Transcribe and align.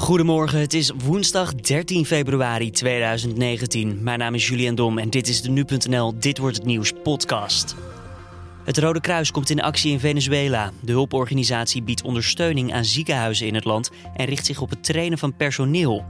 Goedemorgen, 0.00 0.60
het 0.60 0.74
is 0.74 0.92
woensdag 1.04 1.54
13 1.54 2.06
februari 2.06 2.70
2019. 2.70 4.02
Mijn 4.02 4.18
naam 4.18 4.34
is 4.34 4.48
Julian 4.48 4.74
Dom 4.74 4.98
en 4.98 5.10
dit 5.10 5.28
is 5.28 5.42
de 5.42 5.50
Nu.nl 5.50 6.18
Dit 6.18 6.38
Wordt 6.38 6.56
Het 6.56 6.66
Nieuws 6.66 6.92
podcast. 7.02 7.74
Het 8.64 8.78
Rode 8.78 9.00
Kruis 9.00 9.30
komt 9.30 9.50
in 9.50 9.62
actie 9.62 9.92
in 9.92 10.00
Venezuela. 10.00 10.72
De 10.80 10.92
hulporganisatie 10.92 11.82
biedt 11.82 12.02
ondersteuning 12.02 12.72
aan 12.74 12.84
ziekenhuizen 12.84 13.46
in 13.46 13.54
het 13.54 13.64
land 13.64 13.90
en 14.14 14.26
richt 14.26 14.46
zich 14.46 14.60
op 14.60 14.70
het 14.70 14.84
trainen 14.84 15.18
van 15.18 15.36
personeel. 15.36 16.04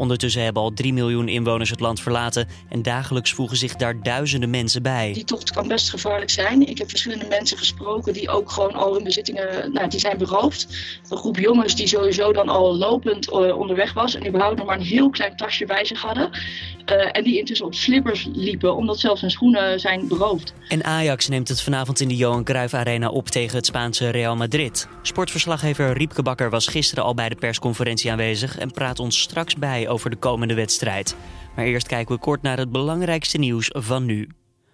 Ondertussen 0.00 0.42
hebben 0.42 0.62
al 0.62 0.72
3 0.72 0.92
miljoen 0.92 1.28
inwoners 1.28 1.70
het 1.70 1.80
land 1.80 2.00
verlaten 2.00 2.48
en 2.68 2.82
dagelijks 2.82 3.32
voegen 3.32 3.56
zich 3.56 3.76
daar 3.76 4.02
duizenden 4.02 4.50
mensen 4.50 4.82
bij. 4.82 5.12
Die 5.12 5.24
tocht 5.24 5.50
kan 5.50 5.68
best 5.68 5.90
gevaarlijk 5.90 6.30
zijn. 6.30 6.68
Ik 6.68 6.78
heb 6.78 6.88
verschillende 6.88 7.26
mensen 7.28 7.58
gesproken 7.58 8.12
die 8.12 8.28
ook 8.28 8.50
gewoon 8.50 8.72
al 8.72 8.94
hun 8.94 9.04
bezittingen 9.04 9.72
nou, 9.72 9.88
die 9.88 10.00
zijn 10.00 10.18
beroofd. 10.18 10.66
Een 11.08 11.16
groep 11.16 11.38
jongens 11.38 11.76
die 11.76 11.86
sowieso 11.86 12.32
dan 12.32 12.48
al 12.48 12.76
lopend 12.76 13.28
uh, 13.28 13.58
onderweg 13.58 13.92
was 13.92 14.14
en 14.14 14.26
überhaupt 14.26 14.56
nog 14.56 14.66
maar 14.66 14.76
een 14.76 14.84
heel 14.84 15.10
klein 15.10 15.36
tasje 15.36 15.66
bij 15.66 15.84
zich 15.84 16.00
hadden. 16.00 16.30
Uh, 16.30 17.08
en 17.12 17.24
die 17.24 17.38
intussen 17.38 17.66
op 17.66 17.74
slippers 17.74 18.28
liepen 18.32 18.76
omdat 18.76 18.98
zelfs 18.98 19.20
hun 19.20 19.30
schoenen 19.30 19.80
zijn 19.80 20.08
beroofd. 20.08 20.54
En 20.68 20.84
Ajax 20.84 21.28
neemt 21.28 21.48
het 21.48 21.62
vanavond 21.62 22.00
in 22.00 22.08
de 22.08 22.16
Johan 22.16 22.44
Cruijff 22.44 22.74
Arena 22.74 23.08
op 23.08 23.28
tegen 23.28 23.56
het 23.56 23.66
Spaanse 23.66 24.10
Real 24.10 24.36
Madrid. 24.36 24.88
Sportverslaggever 25.02 25.92
Riepke 25.92 26.22
Bakker 26.22 26.50
was 26.50 26.66
gisteren 26.66 27.04
al 27.04 27.14
bij 27.14 27.28
de 27.28 27.34
persconferentie 27.34 28.10
aanwezig 28.10 28.58
en 28.58 28.70
praat 28.70 28.98
ons 28.98 29.20
straks 29.20 29.56
bij 29.56 29.88
over 29.90 30.10
de 30.10 30.16
komende 30.16 30.54
wedstrijd. 30.54 31.16
Maar 31.56 31.64
eerst 31.64 31.86
kijken 31.86 32.14
we 32.14 32.20
kort 32.20 32.42
naar 32.42 32.58
het 32.58 32.70
belangrijkste 32.70 33.38
nieuws 33.38 33.70
van 33.72 34.04
nu. 34.04 34.28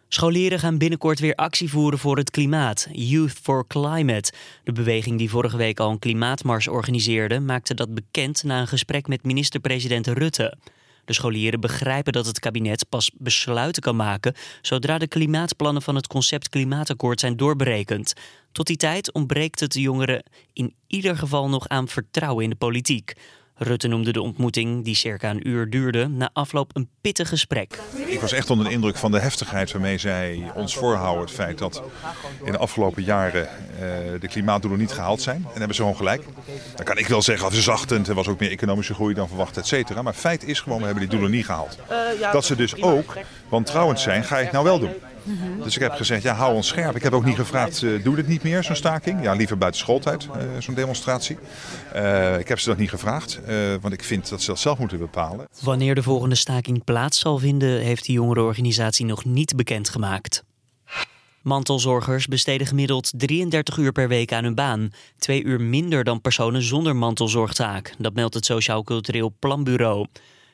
Scholieren 0.08 0.58
gaan 0.58 0.78
binnenkort 0.78 1.18
weer 1.18 1.34
actie 1.34 1.70
voeren 1.70 1.98
voor 1.98 2.16
het 2.16 2.30
klimaat. 2.30 2.88
Youth 2.92 3.32
for 3.42 3.66
Climate. 3.66 4.32
De 4.64 4.72
beweging 4.72 5.18
die 5.18 5.30
vorige 5.30 5.56
week 5.56 5.80
al 5.80 5.90
een 5.90 5.98
klimaatmars 5.98 6.68
organiseerde, 6.68 7.40
maakte 7.40 7.74
dat 7.74 7.94
bekend 7.94 8.44
na 8.44 8.60
een 8.60 8.66
gesprek 8.66 9.08
met 9.08 9.24
minister-president 9.24 10.06
Rutte. 10.06 10.56
De 11.04 11.12
scholieren 11.12 11.60
begrijpen 11.60 12.12
dat 12.12 12.26
het 12.26 12.38
kabinet 12.38 12.88
pas 12.88 13.10
besluiten 13.18 13.82
kan 13.82 13.96
maken 13.96 14.34
zodra 14.62 14.98
de 14.98 15.08
klimaatplannen 15.08 15.82
van 15.82 15.94
het 15.94 16.06
concept 16.06 16.48
Klimaatakkoord 16.48 17.20
zijn 17.20 17.36
doorberekend. 17.36 18.12
Tot 18.52 18.66
die 18.66 18.76
tijd 18.76 19.12
ontbreekt 19.12 19.60
het 19.60 19.72
de 19.72 19.80
jongeren 19.80 20.22
in 20.52 20.74
ieder 20.86 21.16
geval 21.16 21.48
nog 21.48 21.68
aan 21.68 21.88
vertrouwen 21.88 22.44
in 22.44 22.50
de 22.50 22.56
politiek. 22.56 23.12
Rutte 23.58 23.88
noemde 23.88 24.12
de 24.12 24.22
ontmoeting, 24.22 24.84
die 24.84 24.94
circa 24.94 25.30
een 25.30 25.48
uur 25.48 25.70
duurde, 25.70 26.08
na 26.08 26.30
afloop 26.32 26.70
een 26.74 26.88
pittig 27.00 27.28
gesprek. 27.28 27.78
Ik 28.06 28.20
was 28.20 28.32
echt 28.32 28.50
onder 28.50 28.66
de 28.66 28.72
indruk 28.72 28.96
van 28.96 29.10
de 29.10 29.20
heftigheid 29.20 29.72
waarmee 29.72 29.98
zij 29.98 30.50
ons 30.54 30.76
voorhouden. 30.76 31.24
Het 31.24 31.34
feit 31.34 31.58
dat 31.58 31.82
in 32.44 32.52
de 32.52 32.58
afgelopen 32.58 33.02
jaren 33.02 33.42
uh, 33.42 33.78
de 34.20 34.28
klimaatdoelen 34.28 34.78
niet 34.80 34.92
gehaald 34.92 35.22
zijn. 35.22 35.44
En 35.52 35.58
hebben 35.58 35.74
ze 35.74 35.82
gewoon 35.82 35.96
gelijk. 35.96 36.24
Dan 36.74 36.84
kan 36.84 36.98
ik 36.98 37.06
wel 37.06 37.22
zeggen, 37.22 37.50
verzachtend, 37.50 38.08
er 38.08 38.14
was 38.14 38.28
ook 38.28 38.40
meer 38.40 38.50
economische 38.50 38.94
groei 38.94 39.14
dan 39.14 39.28
verwacht, 39.28 39.56
et 39.56 39.66
cetera. 39.66 40.02
Maar 40.02 40.14
feit 40.14 40.44
is 40.44 40.60
gewoon, 40.60 40.78
we 40.78 40.84
hebben 40.84 41.02
die 41.02 41.12
doelen 41.12 41.30
niet 41.30 41.44
gehaald. 41.46 41.78
Dat 42.32 42.44
ze 42.44 42.56
dus 42.56 42.82
ook 42.82 43.16
wantrouwend 43.48 44.00
zijn, 44.00 44.24
ga 44.24 44.36
je 44.36 44.44
het 44.44 44.52
nou 44.52 44.64
wel 44.64 44.78
doen. 44.78 44.92
Dus 45.62 45.74
ik 45.74 45.82
heb 45.82 45.92
gezegd, 45.92 46.22
ja, 46.22 46.34
hou 46.34 46.54
ons 46.54 46.66
scherp. 46.66 46.96
Ik 46.96 47.02
heb 47.02 47.12
ook 47.12 47.24
niet 47.24 47.36
gevraagd, 47.36 47.82
uh, 47.82 48.04
doe 48.04 48.16
dit 48.16 48.28
niet 48.28 48.42
meer, 48.42 48.64
zo'n 48.64 48.76
staking? 48.76 49.22
Ja, 49.22 49.32
liever 49.32 49.58
buiten 49.58 49.80
schooltijd, 49.80 50.24
uh, 50.24 50.42
zo'n 50.58 50.74
demonstratie. 50.74 51.38
Uh, 51.94 52.38
ik 52.38 52.48
heb 52.48 52.58
ze 52.58 52.68
dat 52.68 52.78
niet 52.78 52.90
gevraagd, 52.90 53.40
want 53.80 53.94
ik 53.94 54.04
vind 54.04 54.28
dat 54.28 54.40
ze 54.40 54.46
dat 54.46 54.58
zelf 54.58 54.78
moeten 54.78 54.98
bepalen. 54.98 55.46
Wanneer 55.62 55.94
de 55.94 56.02
volgende 56.02 56.34
staking 56.34 56.84
plaats 56.84 57.18
zal 57.18 57.38
vinden, 57.38 57.80
heeft 57.80 58.06
de 58.06 58.12
jongerenorganisatie 58.12 59.06
nog 59.06 59.24
niet 59.24 59.56
bekendgemaakt. 59.56 60.44
Mantelzorgers 61.42 62.26
besteden 62.26 62.66
gemiddeld 62.66 63.12
33 63.16 63.76
uur 63.76 63.92
per 63.92 64.08
week 64.08 64.32
aan 64.32 64.44
hun 64.44 64.54
baan. 64.54 64.90
Twee 65.18 65.42
uur 65.44 65.60
minder 65.60 66.04
dan 66.04 66.20
personen 66.20 66.62
zonder 66.62 66.96
mantelzorgtaak. 66.96 67.94
Dat 67.98 68.14
meldt 68.14 68.34
het 68.34 68.44
Sociaal 68.44 68.82
Cultureel 68.82 69.34
Planbureau. 69.38 70.06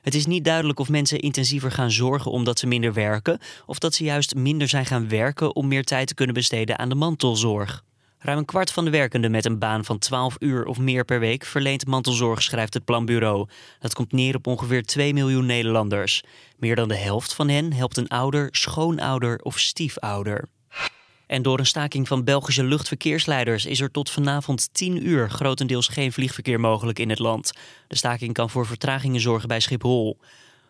Het 0.02 0.14
is 0.14 0.26
niet 0.26 0.44
duidelijk 0.44 0.78
of 0.78 0.88
mensen 0.88 1.20
intensiever 1.20 1.70
gaan 1.70 1.90
zorgen 1.90 2.30
omdat 2.30 2.58
ze 2.58 2.66
minder 2.66 2.92
werken, 2.92 3.38
of 3.66 3.78
dat 3.78 3.94
ze 3.94 4.04
juist 4.04 4.34
minder 4.34 4.68
zijn 4.68 4.86
gaan 4.86 5.08
werken 5.08 5.56
om 5.56 5.68
meer 5.68 5.84
tijd 5.84 6.06
te 6.06 6.14
kunnen 6.14 6.34
besteden 6.34 6.78
aan 6.78 6.88
de 6.88 6.94
mantelzorg. 6.94 7.84
Ruim 8.18 8.38
een 8.38 8.44
kwart 8.44 8.70
van 8.70 8.84
de 8.84 8.90
werkenden 8.90 9.30
met 9.30 9.44
een 9.44 9.58
baan 9.58 9.84
van 9.84 9.98
12 9.98 10.36
uur 10.38 10.66
of 10.66 10.78
meer 10.78 11.04
per 11.04 11.20
week 11.20 11.44
verleent 11.44 11.86
mantelzorg, 11.86 12.42
schrijft 12.42 12.74
het 12.74 12.84
planbureau. 12.84 13.48
Dat 13.78 13.94
komt 13.94 14.12
neer 14.12 14.36
op 14.36 14.46
ongeveer 14.46 14.82
2 14.82 15.14
miljoen 15.14 15.46
Nederlanders. 15.46 16.22
Meer 16.56 16.76
dan 16.76 16.88
de 16.88 16.96
helft 16.96 17.34
van 17.34 17.48
hen 17.48 17.72
helpt 17.72 17.96
een 17.96 18.08
ouder, 18.08 18.48
schoonouder 18.50 19.38
of 19.38 19.58
stiefouder. 19.58 20.48
En 21.32 21.42
door 21.42 21.58
een 21.58 21.66
staking 21.66 22.08
van 22.08 22.24
Belgische 22.24 22.64
luchtverkeersleiders 22.64 23.66
is 23.66 23.80
er 23.80 23.90
tot 23.90 24.10
vanavond 24.10 24.68
10 24.72 25.08
uur 25.08 25.30
grotendeels 25.30 25.88
geen 25.88 26.12
vliegverkeer 26.12 26.60
mogelijk 26.60 26.98
in 26.98 27.10
het 27.10 27.18
land. 27.18 27.52
De 27.88 27.96
staking 27.96 28.32
kan 28.32 28.50
voor 28.50 28.66
vertragingen 28.66 29.20
zorgen 29.20 29.48
bij 29.48 29.60
Schiphol. 29.60 30.18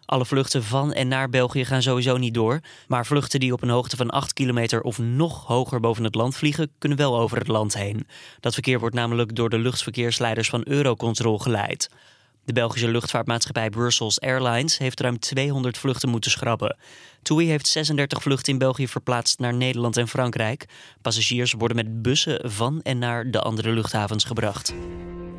Alle 0.05 0.25
vluchten 0.25 0.63
van 0.63 0.93
en 0.93 1.09
naar 1.09 1.29
België 1.29 1.65
gaan 1.65 1.83
sowieso 1.83 2.17
niet 2.17 2.35
door. 2.35 2.61
Maar 2.89 3.07
vluchten 3.07 3.41
die 3.41 3.53
op 3.53 3.63
een 3.63 3.69
hoogte 3.69 3.97
van 3.97 4.11
8 4.11 4.33
kilometer 4.33 4.83
of 4.83 4.99
nog 4.99 5.47
hoger 5.47 5.81
boven 5.81 6.05
het 6.05 6.15
land 6.15 6.37
vliegen, 6.37 6.71
kunnen 6.79 6.99
wel 6.99 7.19
over 7.19 7.39
het 7.39 7.49
land 7.49 7.75
heen. 7.75 8.07
Dat 8.41 8.55
verkeer 8.55 8.79
wordt 8.79 8.95
namelijk 8.95 9.37
door 9.37 9.51
de 9.51 9.59
luchtverkeersleiders 9.59 10.49
van 10.49 10.63
Eurocontrol 10.65 11.39
geleid. 11.39 11.91
De 12.45 12.53
Belgische 12.53 12.91
luchtvaartmaatschappij 12.91 13.71
Brussels 13.71 14.21
Airlines 14.21 14.79
heeft 14.79 15.01
ruim 15.01 15.19
200 15.19 15.79
vluchten 15.79 16.09
moeten 16.09 16.31
schrappen. 16.31 16.77
TUI 17.23 17.49
heeft 17.49 17.67
36 17.67 18.23
vluchten 18.23 18.53
in 18.53 18.59
België 18.59 18.89
verplaatst 18.89 19.39
naar 19.39 19.55
Nederland 19.55 19.97
en 19.97 20.09
Frankrijk. 20.09 20.65
Passagiers 21.03 21.53
worden 21.53 21.77
met 21.77 22.03
bussen 22.03 22.51
van 22.51 22.81
en 22.83 22.99
naar 22.99 23.31
de 23.31 23.41
andere 23.41 23.71
luchthavens 23.71 24.25
gebracht. 24.25 24.75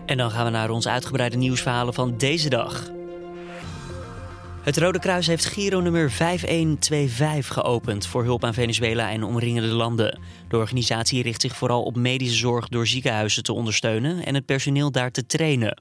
En 0.05 0.17
dan 0.17 0.31
gaan 0.31 0.45
we 0.45 0.51
naar 0.51 0.69
ons 0.69 0.87
uitgebreide 0.87 1.37
nieuwsverhalen 1.37 1.93
van 1.93 2.17
deze 2.17 2.49
dag. 2.49 2.91
Het 4.61 4.77
Rode 4.77 4.99
Kruis 4.99 5.27
heeft 5.27 5.45
Giro 5.45 5.79
nummer 5.79 6.11
5125 6.11 7.53
geopend 7.53 8.07
voor 8.07 8.23
hulp 8.23 8.43
aan 8.43 8.53
Venezuela 8.53 9.11
en 9.11 9.23
omringende 9.23 9.67
landen. 9.67 10.19
De 10.47 10.57
organisatie 10.57 11.21
richt 11.23 11.41
zich 11.41 11.55
vooral 11.55 11.83
op 11.83 11.95
medische 11.95 12.37
zorg 12.37 12.67
door 12.67 12.87
ziekenhuizen 12.87 13.43
te 13.43 13.53
ondersteunen 13.53 14.25
en 14.25 14.35
het 14.35 14.45
personeel 14.45 14.91
daar 14.91 15.11
te 15.11 15.25
trainen. 15.25 15.77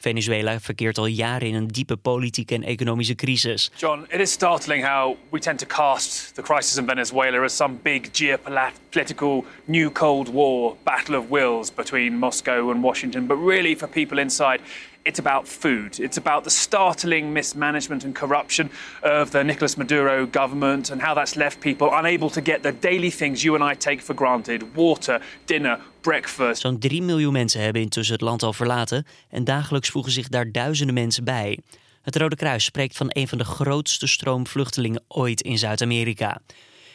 Venezuela 0.00 0.60
verkeert 0.60 0.98
al 0.98 1.06
jaren 1.06 1.48
in 1.48 1.54
een 1.54 1.66
diepe 1.66 1.96
politieke 1.96 2.54
en 2.54 2.62
economische 2.62 3.14
crisis. 3.14 3.70
John, 3.76 4.06
it 4.08 4.20
is 4.20 4.32
startling 4.32 4.86
how 4.86 5.16
we 5.30 5.38
tend 5.38 5.58
to 5.58 5.66
cast 5.66 6.34
the 6.34 6.42
crisis 6.42 6.76
in 6.76 6.86
Venezuela 6.86 7.42
as 7.42 7.56
some 7.56 7.78
big 7.82 8.08
geopolitical 8.12 9.44
new 9.64 9.90
Cold 9.90 10.28
War 10.28 10.76
battle 10.82 11.18
of 11.18 11.24
wills 11.28 11.70
between 11.70 12.18
Moscow 12.18 12.70
and 12.70 12.82
Washington, 12.82 13.26
but 13.26 13.36
really 13.36 13.74
for 13.74 13.88
people 13.88 14.18
inside 14.18 14.60
it's 15.10 15.18
about 15.18 15.48
food. 15.48 15.98
It's 15.98 16.16
about 16.16 16.42
the 16.44 16.50
startling 16.50 17.32
mismanagement 17.32 18.04
and 18.04 18.14
corruption 18.14 18.70
of 19.02 19.30
the 19.30 19.42
Nicolas 19.42 19.76
Maduro 19.76 20.26
government 20.30 20.90
and 20.90 21.02
how 21.02 21.14
that's 21.14 21.34
left 21.34 21.58
people 21.58 21.88
unable 21.92 22.30
to 22.30 22.40
get 22.40 22.62
the 22.62 22.78
daily 22.80 23.10
things 23.10 23.42
you 23.42 23.54
and 23.54 23.72
I 23.72 23.76
take 23.76 24.02
for 24.02 24.14
granted 24.14 24.62
water, 24.74 25.20
dinner, 25.44 25.78
breakfast. 26.00 26.60
Zo'n 26.60 26.78
3 26.78 27.02
miljoen 27.02 27.32
mensen 27.32 27.60
hebben 27.60 27.82
intussen 27.82 28.14
het 28.14 28.22
land 28.22 28.42
al 28.42 28.52
verlaten 28.52 29.06
en 29.28 29.44
dagelijks 29.44 29.88
voegen 29.88 30.12
zich 30.12 30.28
daar 30.28 30.52
duizenden 30.52 30.94
mensen 30.94 31.24
bij. 31.24 31.58
Het 32.02 32.16
Rode 32.16 32.36
Kruis 32.36 32.64
spreekt 32.64 32.96
van 32.96 33.06
een 33.08 33.28
van 33.28 33.38
de 33.38 33.44
grootste 33.44 34.06
stroom 34.06 34.46
vluchtelingen 34.46 35.02
ooit 35.08 35.40
in 35.40 35.58
Zuid-Amerika. 35.58 36.40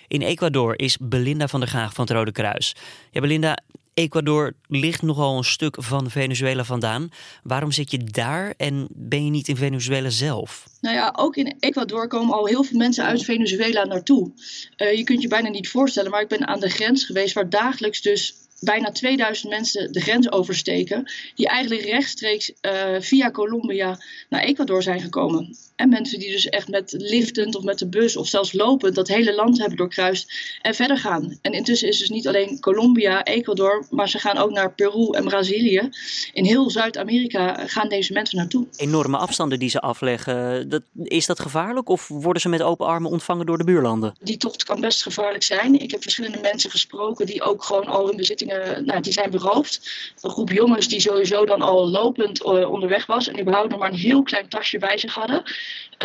In 0.08 0.22
Ecuador 0.22 0.80
is 0.80 0.98
Belinda 1.02 1.48
van 1.48 1.60
der 1.60 1.70
Gaag 1.70 1.94
van 1.94 2.06
het 2.06 2.14
Rode 2.14 2.32
Kruis. 2.32 2.76
Ja, 3.12 3.22
Belinda, 3.22 3.58
Ecuador 3.96 4.54
ligt 4.68 5.02
nogal 5.02 5.38
een 5.38 5.44
stuk 5.44 5.76
van 5.80 6.10
Venezuela 6.10 6.64
vandaan. 6.64 7.10
Waarom 7.44 7.72
zit 7.72 7.92
je 7.92 8.04
daar 8.04 8.54
en 8.58 8.88
ben 8.92 9.26
je 9.26 9.32
niet 9.32 9.48
in 9.48 9.56
Venezuela 9.56 10.10
zelf? 10.10 10.68
Nou 10.82 10.96
ja, 10.96 11.14
ook 11.16 11.36
in 11.36 11.56
Ecuador 11.60 12.08
komen 12.08 12.36
al 12.36 12.46
heel 12.46 12.64
veel 12.64 12.78
mensen 12.78 13.06
uit 13.06 13.24
Venezuela 13.24 13.86
naartoe. 13.86 14.32
Uh, 14.78 14.94
je 14.94 15.04
kunt 15.04 15.22
je 15.22 15.28
bijna 15.28 15.50
niet 15.50 15.70
voorstellen, 15.70 16.12
maar 16.12 16.22
ik 16.22 16.28
ben 16.28 16.48
aan 16.48 16.60
de 16.60 16.70
grens 16.70 17.04
geweest 17.04 17.34
waar 17.34 17.50
dagelijks 17.50 18.02
dus 18.02 18.36
bijna 18.60 18.92
2000 18.92 19.50
mensen 19.50 19.92
de 19.92 20.02
grens 20.02 20.32
oversteken, 20.32 21.12
die 21.36 21.48
eigenlijk 21.48 21.82
rechtstreeks 21.82 22.52
uh, 22.62 22.96
via 23.00 23.32
Colombia 23.32 24.00
naar 24.30 24.42
Ecuador 24.42 24.84
zijn 24.84 25.00
gekomen. 25.00 25.56
En 25.76 25.90
mensen 25.90 26.20
die 26.20 26.32
dus 26.32 26.50
echt 26.50 26.68
met 26.68 26.96
liftend 26.98 27.56
of 27.56 27.64
met 27.64 27.80
de 27.80 27.88
bus 27.88 28.18
of 28.18 28.28
zelfs 28.28 28.54
lopend 28.54 28.96
dat 28.96 29.08
hele 29.08 29.36
land 29.36 29.58
hebben 29.58 29.78
doorkruist 29.78 30.34
en 30.62 30.76
verder 30.76 30.98
gaan. 30.98 31.38
En 31.42 31.52
intussen 31.52 31.88
is 31.88 32.00
dus 32.00 32.10
niet 32.10 32.28
alleen 32.28 32.60
Colombia, 32.60 33.24
Ecuador, 33.24 33.86
maar 33.90 34.10
ze 34.10 34.20
gaan 34.20 34.38
ook 34.38 34.52
naar 34.52 34.74
Peru 34.74 35.10
en 35.12 35.24
Brazilië. 35.24 35.90
In 36.34 36.46
heel 36.46 36.70
Zuid-Amerika 36.70 37.68
gaan 37.68 37.90
deze 37.90 38.14
mensen 38.14 38.38
naartoe. 38.38 38.68
Enorme 38.76 39.18
afstanden 39.18 39.60
die 39.60 39.70
ze 39.70 39.80
afleggen, 39.80 40.70
dat, 40.70 40.82
is 41.04 41.26
dat 41.26 41.40
gevaarlijk 41.40 41.90
of 41.90 42.08
worden 42.08 42.42
ze 42.42 42.50
met 42.50 42.62
open 42.62 42.86
armen 42.86 43.12
ontvangen 43.12 43.46
door 43.46 43.58
de 43.58 43.64
buurlanden? 43.64 44.16
Die 44.22 44.38
tocht 44.38 44.64
kan 44.64 44.82
best 44.82 45.04
gevaarlijk 45.04 45.44
zijn. 45.44 45.82
Ik 45.82 45.92
heb 45.92 46.02
verschillende 46.02 46.40
mensen 46.42 46.72
gesproken 46.72 47.26
die 47.26 47.42
ook 47.42 47.64
gewoon 47.64 47.88
al 47.88 48.08
hun 48.08 48.16
bezittingen, 48.16 48.86
nou, 48.86 49.02
die 49.02 49.14
zijn 49.14 49.32
beroofd. 49.32 49.90
Een 50.22 50.30
groep 50.30 50.52
jongens 50.52 50.88
die 50.88 51.00
sowieso 51.00 51.46
dan 51.46 51.62
al 51.62 51.90
lopend 51.90 52.46
uh, 52.46 52.72
onderweg 52.72 53.06
was 53.06 53.28
en 53.28 53.40
überhaupt 53.40 53.70
nog 53.70 53.80
maar 53.80 53.92
een 53.92 53.98
heel 53.98 54.24
klein 54.24 54.48
tasje 54.50 54.78
bij 54.78 54.98
zich 54.98 55.14
hadden. 55.14 55.44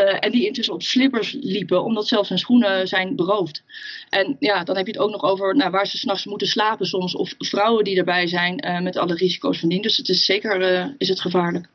Uh, 0.01 0.17
en 0.21 0.31
die 0.31 0.47
intussen 0.47 0.75
op 0.75 0.83
slippers 0.83 1.37
liepen, 1.41 1.85
omdat 1.85 2.09
zelfs 2.09 2.29
hun 2.29 2.39
schoenen 2.39 2.89
zijn 2.89 3.17
beroofd. 3.17 3.63
En 4.09 4.37
ja, 4.39 4.65
dan 4.65 4.77
heb 4.77 4.87
je 4.87 4.93
het 4.93 5.01
ook 5.01 5.11
nog 5.11 5.23
over 5.23 5.57
nou, 5.57 5.71
waar 5.71 5.87
ze 5.87 5.99
s'nachts 5.99 6.25
moeten 6.25 6.49
slapen 6.49 6.87
soms. 6.87 7.15
Of 7.15 7.35
vrouwen 7.39 7.85
die 7.85 7.97
erbij 7.97 8.27
zijn 8.27 8.67
uh, 8.67 8.81
met 8.81 8.97
alle 8.97 9.15
risico's 9.15 9.59
van 9.59 9.69
dien. 9.69 9.83
Dus 9.83 9.97
het 9.97 10.09
is 10.09 10.25
zeker 10.25 10.73
uh, 10.73 10.87
is 10.99 11.09
het 11.09 11.21
gevaarlijk. 11.21 11.69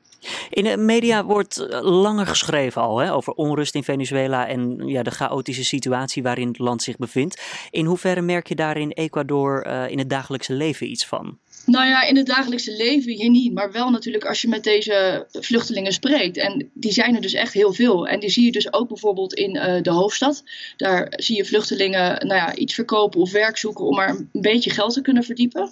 In 0.50 0.64
de 0.64 0.78
media 0.78 1.26
wordt 1.26 1.58
eh, 1.58 1.82
langer 1.82 2.28
geschreven 2.28 2.82
al 2.82 2.98
hè, 2.98 3.14
over 3.14 3.34
onrust 3.34 3.76
in 3.76 3.84
Venezuela 3.84 4.48
en 4.48 4.88
ja, 4.88 5.04
de 5.04 5.12
chaotische 5.12 5.64
situatie 5.64 6.24
waarin 6.24 6.48
het 6.48 6.60
land 6.60 6.82
zich 6.84 6.98
bevindt. 6.98 7.68
In 7.72 7.86
hoeverre 7.86 8.22
merk 8.22 8.48
je 8.48 8.56
daar 8.56 8.78
in 8.78 8.92
Ecuador 8.92 9.66
in 9.90 9.98
het 9.98 10.10
dagelijkse 10.10 10.54
leven 10.54 10.90
iets 10.90 11.06
van? 11.06 11.38
Nou 11.66 11.88
ja, 11.88 12.04
in 12.04 12.18
het 12.18 12.26
dagelijkse 12.26 12.76
leven 12.76 13.12
hier 13.12 13.30
niet. 13.30 13.54
Maar 13.54 13.72
wel 13.72 13.90
natuurlijk 13.90 14.26
als 14.26 14.42
je 14.42 14.48
met 14.48 14.64
deze 14.64 15.28
vluchtelingen 15.32 15.94
spreekt. 15.94 16.38
En 16.38 16.70
die 16.74 16.92
zijn 16.92 17.16
er 17.16 17.22
dus 17.22 17.34
echt 17.34 17.54
heel 17.54 17.74
veel. 17.74 18.08
En 18.08 18.20
die 18.20 18.30
zie 18.30 18.46
je 18.46 18.52
dus 18.52 18.74
ook 18.74 18.88
bijvoorbeeld 18.88 19.34
in 19.34 19.56
uh, 19.56 19.82
de 19.82 19.92
hoofdstad. 19.92 20.44
Daar 20.78 21.14
zie 21.16 21.36
je 21.36 21.46
vluchtelingen 21.46 22.28
nou 22.28 22.40
ja, 22.40 22.56
iets 22.56 22.74
verkopen 22.74 23.22
of 23.22 23.32
werk 23.32 23.58
zoeken 23.58 23.86
om 23.86 23.96
maar 23.96 24.10
een 24.10 24.30
beetje 24.32 24.70
geld 24.70 24.94
te 24.94 25.02
kunnen 25.02 25.24
verdiepen, 25.24 25.70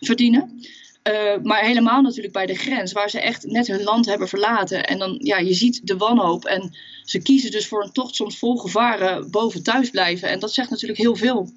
verdienen. 0.00 0.60
Uh, 1.10 1.42
maar 1.42 1.64
helemaal 1.64 2.02
natuurlijk 2.02 2.32
bij 2.32 2.46
de 2.46 2.54
grens, 2.54 2.92
waar 2.92 3.10
ze 3.10 3.20
echt 3.20 3.46
net 3.46 3.66
hun 3.66 3.82
land 3.82 4.06
hebben 4.06 4.28
verlaten. 4.28 4.86
En 4.86 4.98
dan, 4.98 5.18
ja, 5.18 5.38
je 5.38 5.54
ziet 5.54 5.86
de 5.86 5.96
wanhoop. 5.96 6.44
En 6.44 6.74
ze 7.04 7.22
kiezen 7.22 7.50
dus 7.50 7.66
voor 7.66 7.82
een 7.82 7.92
tocht 7.92 8.14
soms 8.14 8.38
vol 8.38 8.56
gevaren 8.56 9.30
boven 9.30 9.62
thuis 9.62 9.90
blijven. 9.90 10.28
En 10.28 10.38
dat 10.38 10.52
zegt 10.52 10.70
natuurlijk 10.70 10.98
heel 10.98 11.16
veel. 11.16 11.48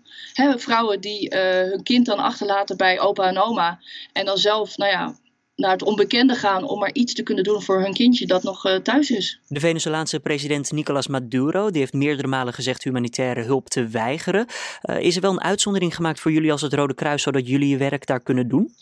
Vrouwen 0.56 1.02
die 1.02 1.34
uh, 1.34 1.40
hun 1.40 1.84
kind 1.84 2.06
dan 2.06 2.20
achterlaten 2.20 2.78
bij 2.78 3.00
opa 3.00 3.28
en 3.28 3.38
oma. 3.38 3.80
En 4.14 4.26
dan 4.26 4.38
zelf, 4.38 4.78
nou 4.78 4.92
ja, 4.92 5.16
naar 5.56 5.72
het 5.72 5.84
onbekende 5.84 6.36
gaan 6.36 6.64
om 6.64 6.80
maar 6.80 6.94
iets 6.94 7.14
te 7.14 7.24
kunnen 7.24 7.44
doen 7.44 7.62
voor 7.62 7.82
hun 7.82 7.94
kindje 7.94 8.26
dat 8.26 8.44
nog 8.44 8.66
uh, 8.66 8.76
thuis 8.76 9.12
is. 9.12 9.40
De 9.48 9.60
Venezolaanse 9.60 10.20
president 10.20 10.72
Nicolas 10.72 11.08
Maduro 11.08 11.70
die 11.70 11.80
heeft 11.80 11.94
meerdere 11.94 12.28
malen 12.28 12.54
gezegd 12.54 12.84
humanitaire 12.84 13.42
hulp 13.42 13.70
te 13.70 13.88
weigeren. 13.88 14.46
Uh, 14.84 15.00
is 15.00 15.16
er 15.16 15.22
wel 15.22 15.32
een 15.32 15.42
uitzondering 15.42 15.96
gemaakt 15.96 16.20
voor 16.20 16.32
jullie 16.32 16.52
als 16.52 16.62
het 16.62 16.74
Rode 16.74 16.94
Kruis, 16.94 17.22
zodat 17.22 17.48
jullie 17.48 17.70
je 17.70 17.78
werk 17.78 18.06
daar 18.06 18.24
kunnen 18.24 18.48
doen? 18.48 18.74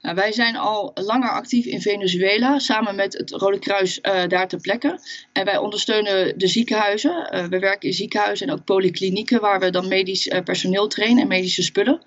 Nou, 0.00 0.16
wij 0.16 0.32
zijn 0.32 0.56
al 0.56 0.90
langer 0.94 1.30
actief 1.30 1.64
in 1.64 1.80
Venezuela, 1.80 2.58
samen 2.58 2.94
met 2.94 3.12
het 3.18 3.30
Rode 3.30 3.58
Kruis 3.58 3.98
uh, 4.02 4.26
daar 4.26 4.48
ter 4.48 4.60
plekke. 4.60 4.98
En 5.32 5.44
wij 5.44 5.56
ondersteunen 5.56 6.38
de 6.38 6.46
ziekenhuizen. 6.46 7.46
We 7.50 7.58
werken 7.58 7.88
in 7.88 7.94
ziekenhuizen 7.94 8.46
en 8.46 8.52
ook 8.52 8.64
polyklinieken, 8.64 9.40
waar 9.40 9.60
we 9.60 9.70
dan 9.70 9.88
medisch 9.88 10.32
personeel 10.44 10.88
trainen 10.88 11.22
en 11.22 11.28
medische 11.28 11.62
spullen. 11.62 12.00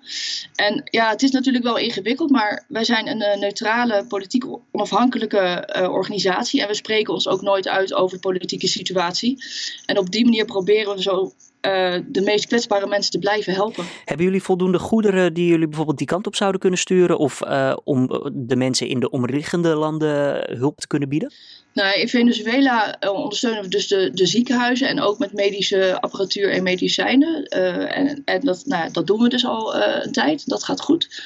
En 0.54 0.82
ja, 0.84 1.10
het 1.10 1.22
is 1.22 1.30
natuurlijk 1.30 1.64
wel 1.64 1.76
ingewikkeld, 1.76 2.30
maar 2.30 2.64
wij 2.68 2.84
zijn 2.84 3.08
een 3.08 3.38
neutrale, 3.40 4.04
politiek 4.08 4.44
onafhankelijke 4.72 5.68
organisatie. 5.90 6.62
En 6.62 6.68
we 6.68 6.74
spreken 6.74 7.14
ons 7.14 7.28
ook 7.28 7.42
nooit 7.42 7.68
uit 7.68 7.94
over 7.94 8.16
de 8.16 8.22
politieke 8.22 8.66
situatie. 8.66 9.44
En 9.86 9.98
op 9.98 10.10
die 10.10 10.24
manier 10.24 10.44
proberen 10.44 10.94
we 10.94 11.02
zo 11.02 11.32
de 11.60 12.20
meest 12.24 12.46
kwetsbare 12.46 12.86
mensen 12.86 13.10
te 13.10 13.18
blijven 13.18 13.52
helpen. 13.52 13.84
Hebben 14.04 14.26
jullie 14.26 14.42
voldoende 14.42 14.78
goederen 14.78 15.34
die 15.34 15.46
jullie 15.46 15.66
bijvoorbeeld 15.66 15.98
die 15.98 16.06
kant 16.06 16.26
op 16.26 16.36
zouden 16.36 16.60
kunnen 16.60 16.78
sturen? 16.78 17.18
Of 17.18 17.42
uh, 17.44 17.76
om 17.84 18.06
de 18.32 18.56
mensen 18.56 18.88
in 18.88 19.00
de 19.00 19.10
omliggende 19.10 19.74
landen 19.74 20.44
hulp 20.58 20.80
te 20.80 20.86
kunnen 20.86 21.08
bieden? 21.08 21.32
Nou, 21.72 22.00
in 22.00 22.08
Venezuela 22.08 22.96
ondersteunen 23.00 23.62
we 23.62 23.68
dus 23.68 23.88
de, 23.88 24.10
de, 24.12 24.26
ziekenhuizen 24.26 24.88
en 24.88 25.00
ook 25.00 25.18
met 25.18 25.32
medische 25.32 26.00
apparatuur 26.00 26.50
en 26.50 26.62
medicijnen. 26.62 27.44
en, 27.44 28.22
en 28.24 28.40
dat, 28.40 28.62
nou, 28.66 28.92
dat 28.92 29.06
doen 29.06 29.22
we 29.22 29.28
dus 29.28 29.44
al 29.44 29.74
een 29.76 30.12
tijd. 30.12 30.48
Dat 30.48 30.64
gaat 30.64 30.80
goed. 30.80 31.22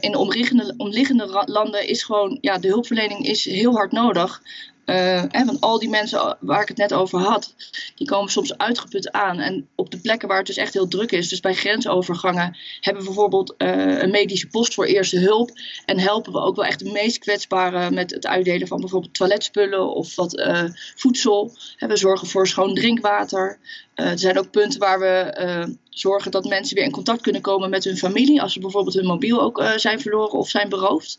in 0.00 0.12
de 0.12 0.18
omliggende, 0.18 0.74
omliggende 0.76 1.44
landen 1.46 1.88
is 1.88 2.02
gewoon, 2.02 2.38
ja, 2.40 2.58
de 2.58 2.68
hulpverlening 2.68 3.26
is 3.26 3.44
heel 3.44 3.74
hard 3.74 3.92
nodig. 3.92 4.42
Uh, 4.86 5.22
al 5.60 5.78
die 5.78 5.88
mensen 5.88 6.36
waar 6.40 6.62
ik 6.62 6.68
het 6.68 6.76
net 6.76 6.94
over 6.94 7.18
had, 7.18 7.54
die 7.94 8.06
komen 8.06 8.30
soms 8.32 8.58
uitgeput 8.58 9.12
aan. 9.12 9.38
En 9.38 9.68
op 9.74 9.90
de 9.90 9.98
plekken 9.98 10.28
waar 10.28 10.36
het 10.38 10.46
dus 10.46 10.56
echt 10.56 10.72
heel 10.72 10.88
druk 10.88 11.12
is, 11.12 11.28
dus 11.28 11.40
bij 11.40 11.54
grensovergangen, 11.54 12.56
hebben 12.80 13.02
we 13.02 13.08
bijvoorbeeld 13.08 13.54
uh, 13.58 14.02
een 14.02 14.10
medische 14.10 14.46
post 14.46 14.74
voor 14.74 14.84
eerste 14.84 15.18
hulp. 15.18 15.50
En 15.84 15.98
helpen 15.98 16.32
we 16.32 16.38
ook 16.38 16.56
wel 16.56 16.64
echt 16.64 16.78
de 16.78 16.90
meest 16.92 17.18
kwetsbaren 17.18 17.94
met 17.94 18.10
het 18.10 18.26
uitdelen 18.26 18.68
van 18.68 18.80
bijvoorbeeld 18.80 19.14
toiletspullen 19.14 19.94
of 19.94 20.14
wat 20.14 20.38
uh, 20.38 20.64
voedsel. 20.94 21.52
we 21.78 21.96
zorgen 21.96 22.28
voor 22.28 22.48
schoon 22.48 22.74
drinkwater. 22.74 23.58
er 23.94 24.18
zijn 24.18 24.38
ook 24.38 24.50
punten 24.50 24.80
waar 24.80 24.98
we 24.98 25.76
zorgen 25.90 26.30
dat 26.30 26.44
mensen 26.44 26.76
weer 26.76 26.84
in 26.84 26.90
contact 26.90 27.20
kunnen 27.20 27.42
komen 27.42 27.70
met 27.70 27.84
hun 27.84 27.96
familie. 27.96 28.42
Als 28.42 28.52
ze 28.52 28.60
bijvoorbeeld 28.60 28.94
hun 28.94 29.06
mobiel 29.06 29.40
ook 29.40 29.62
zijn 29.76 30.00
verloren 30.00 30.38
of 30.38 30.48
zijn 30.48 30.68
beroofd. 30.68 31.18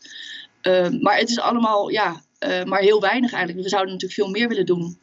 maar 1.00 1.18
het 1.18 1.30
is 1.30 1.40
allemaal 1.40 1.88
ja, 1.88 2.22
uh, 2.46 2.64
maar 2.64 2.80
heel 2.80 3.00
weinig 3.00 3.32
eigenlijk. 3.32 3.62
We 3.62 3.68
zouden 3.68 3.92
natuurlijk 3.92 4.20
veel 4.20 4.30
meer 4.30 4.48
willen 4.48 4.66
doen. 4.66 4.98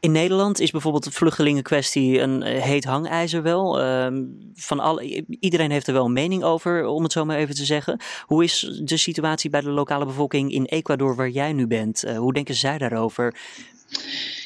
In 0.00 0.12
Nederland 0.12 0.60
is 0.60 0.70
bijvoorbeeld 0.70 1.04
de 1.04 1.10
vluchtelingenkwestie 1.10 2.20
een 2.20 2.42
eh, 2.42 2.62
heet 2.62 2.84
hangijzer 2.84 3.42
wel. 3.42 3.80
Uh, 3.80 4.06
van 4.54 4.80
alle, 4.80 5.24
iedereen 5.40 5.70
heeft 5.70 5.86
er 5.86 5.92
wel 5.92 6.04
een 6.04 6.12
mening 6.12 6.42
over, 6.42 6.86
om 6.86 7.02
het 7.02 7.12
zo 7.12 7.24
maar 7.24 7.38
even 7.38 7.54
te 7.54 7.64
zeggen. 7.64 8.00
Hoe 8.26 8.44
is 8.44 8.80
de 8.82 8.96
situatie 8.96 9.50
bij 9.50 9.60
de 9.60 9.70
lokale 9.70 10.04
bevolking 10.04 10.52
in 10.52 10.64
Ecuador, 10.64 11.16
waar 11.16 11.28
jij 11.28 11.52
nu 11.52 11.66
bent? 11.66 12.04
Uh, 12.04 12.18
hoe 12.18 12.32
denken 12.32 12.54
zij 12.54 12.78
daarover? 12.78 13.34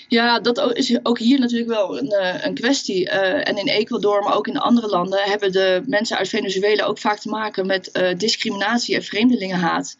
Ja, 0.08 0.40
dat 0.40 0.76
is 0.76 0.98
ook 1.02 1.18
hier 1.18 1.38
natuurlijk 1.38 1.70
wel 1.70 1.98
een, 1.98 2.14
een 2.46 2.54
kwestie. 2.54 3.04
Uh, 3.04 3.48
en 3.48 3.56
in 3.56 3.68
Ecuador, 3.68 4.22
maar 4.22 4.36
ook 4.36 4.46
in 4.46 4.58
andere 4.58 4.86
landen, 4.86 5.22
hebben 5.22 5.52
de 5.52 5.82
mensen 5.86 6.16
uit 6.16 6.28
Venezuela 6.28 6.84
ook 6.84 6.98
vaak 6.98 7.18
te 7.18 7.28
maken 7.28 7.66
met 7.66 8.14
discriminatie 8.16 8.94
en 8.94 9.02
vreemdelingenhaat. 9.02 9.96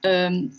Um, 0.00 0.52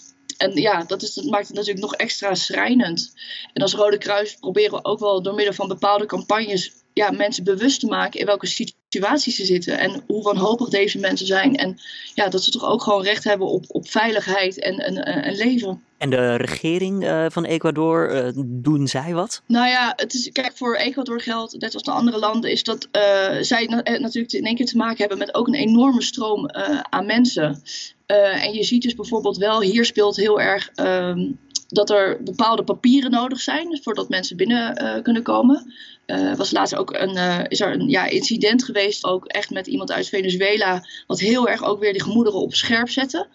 en 0.44 0.62
ja, 0.62 0.84
dat, 0.84 1.01
is, 1.01 1.16
maakt 1.16 1.48
het 1.48 1.56
natuurlijk 1.56 1.86
nog 1.86 1.95
extra 1.95 2.36
schrijnend. 2.36 3.13
En 3.54 3.62
als 3.62 3.74
Rode 3.74 3.98
Kruis 3.98 4.36
proberen 4.36 4.72
we 4.72 4.86
ook 4.86 5.00
wel 5.00 5.22
door 5.22 5.34
middel 5.34 5.54
van 5.54 5.68
bepaalde 5.68 6.06
campagnes 6.06 6.72
ja, 6.94 7.12
mensen 7.12 7.44
bewust 7.44 7.80
te 7.80 7.88
maken 7.88 8.19
in 8.19 8.25
welke 8.25 8.48
situaties 8.94 9.36
ze 9.36 9.45
zitten. 9.45 9.78
En 9.80 10.04
hoe 10.07 10.24
wanhopig 10.24 10.69
deze 10.69 11.00
mensen 11.00 11.25
zijn. 11.25 11.56
En 11.56 11.78
ja, 12.13 12.30
dat 12.30 12.44
ze 12.44 12.51
toch 12.51 12.66
ook 12.66 12.81
gewoon 12.81 13.04
recht 13.04 13.24
hebben 13.24 13.48
op, 13.48 13.66
op 13.68 13.90
veiligheid 13.90 14.60
en 14.60 14.88
een 15.28 15.36
leven. 15.36 15.81
En 16.04 16.10
de 16.10 16.36
regering 16.36 17.04
uh, 17.04 17.25
van 17.30 17.45
Ecuador, 17.45 18.16
uh, 18.16 18.44
doen 18.45 18.88
zij 18.88 19.13
wat? 19.13 19.42
Nou 19.48 19.68
ja, 19.68 19.94
het 19.95 20.13
is, 20.13 20.31
kijk, 20.31 20.51
voor 20.56 20.75
Ecuador 20.75 21.22
geldt, 21.22 21.60
net 21.60 21.74
als 21.74 21.84
de 21.84 21.92
andere 21.92 22.19
landen, 22.19 22.51
is 22.51 22.63
dat 22.63 22.88
uh, 22.92 23.01
zij 23.42 23.66
na 23.66 23.81
natuurlijk 24.00 24.34
in 24.34 24.45
één 24.45 24.56
keer 24.56 24.66
te 24.66 24.78
maken 24.78 24.98
hebben 24.98 25.18
met 25.18 25.36
ook 25.36 25.48
een 25.48 25.54
enorme 25.54 26.01
stroom 26.01 26.50
aan 26.90 27.06
mensen. 27.06 27.62
en 28.06 28.54
je 28.54 28.63
ziet 28.63 28.81
dus 28.81 28.95
bijvoorbeeld 28.95 29.38
wel, 29.38 29.62
hier 29.62 29.86
speelt 29.86 30.16
heel 30.16 30.42
erg 30.42 30.69
um, 30.75 31.40
dat 31.68 31.90
er 31.90 32.24
bepaalde 32.24 32.63
papieren 32.63 33.12
nodig 33.12 33.40
zijn 33.40 33.80
voordat 33.84 34.10
mensen 34.10 34.38
binnen 34.38 35.01
kunnen 35.04 35.24
komen. 35.24 35.74
Uh, 36.08 36.36
was 36.36 36.52
laatst 36.52 36.76
ook 36.76 36.94
een, 36.94 37.16
uh, 37.16 37.40
is 37.48 37.60
er 37.60 37.74
een 37.74 37.90
ja, 37.90 38.06
incident 38.06 38.64
geweest, 38.64 39.06
ook 39.06 39.26
echt 39.26 39.50
met 39.50 39.68
iemand 39.68 39.92
uit 39.92 40.10
Venezuela, 40.10 40.86
wat 41.08 41.20
heel 41.20 41.50
erg 41.50 41.64
ook 41.64 41.80
weer 41.80 41.94
de 41.94 42.02
gemoederen 42.02 42.40
op 42.40 42.54
scherp 42.54 42.90
zette. 42.90 43.28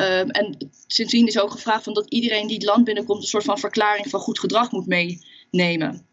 Um, 0.00 0.30
en 0.30 0.70
sindsdien 0.86 1.26
is 1.26 1.38
ook 1.38 1.50
gevraagd 1.50 1.84
van 1.84 1.94
dat 1.94 2.10
iedereen 2.10 2.46
die 2.46 2.56
het 2.56 2.64
land 2.64 2.84
binnenkomt 2.84 3.22
een 3.22 3.28
soort 3.28 3.44
van 3.44 3.58
verklaring 3.58 4.08
van 4.08 4.20
goed 4.20 4.38
gedrag 4.38 4.70
moet 4.70 4.86
meenemen. 4.86 6.06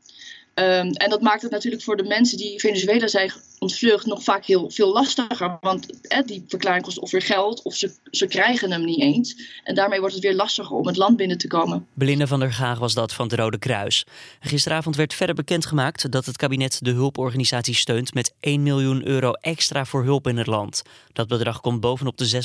Um, 0.56 0.92
en 0.92 1.10
dat 1.10 1.22
maakt 1.22 1.42
het 1.42 1.52
natuurlijk 1.52 1.84
voor 1.84 1.98
de 1.98 2.04
mensen 2.04 2.38
die 2.38 2.60
Venezuela 2.60 3.08
zijn 3.08 3.32
ontvlucht 3.60 4.06
nog 4.06 4.24
vaak 4.24 4.46
heel 4.46 4.70
veel 4.70 4.94
lastiger. 4.94 5.58
Want 5.62 5.88
die 6.26 6.44
verklaring 6.48 6.84
kost 6.84 7.00
of 7.00 7.12
weer 7.12 7.22
geld 7.22 7.62
of 7.62 7.76
ze, 7.76 7.92
ze 8.12 8.28
krijgen 8.28 8.72
hem 8.72 8.86
niet 8.86 9.00
eens. 9.00 9.36
En 9.64 9.76
daarmee 9.76 10.00
wordt 10.00 10.16
het 10.16 10.24
weer 10.24 10.36
lastiger 10.36 10.76
om 10.76 10.88
het 10.88 10.98
land 10.98 11.18
binnen 11.18 11.38
te 11.38 11.48
komen. 11.48 11.88
Belinda 11.94 12.28
van 12.28 12.40
der 12.40 12.54
Gaag 12.54 12.80
was 12.80 12.94
dat 12.94 13.14
van 13.14 13.28
het 13.28 13.40
Rode 13.40 13.58
Kruis. 13.58 14.06
Gisteravond 14.40 14.96
werd 14.96 15.14
verder 15.14 15.36
bekendgemaakt 15.36 16.12
dat 16.12 16.26
het 16.26 16.38
kabinet 16.38 16.80
de 16.82 16.92
hulporganisatie 16.92 17.76
steunt 17.76 18.14
met 18.14 18.34
1 18.40 18.64
miljoen 18.64 19.08
euro 19.08 19.32
extra 19.32 19.86
voor 19.86 20.04
hulp 20.04 20.28
in 20.28 20.38
het 20.38 20.48
land. 20.48 20.82
Dat 21.14 21.28
bedrag 21.28 21.62
komt 21.62 21.80
bovenop 21.82 22.18
de 22.18 22.44